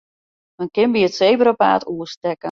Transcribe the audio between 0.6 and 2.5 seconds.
kin by it sebrapaad oerstekke.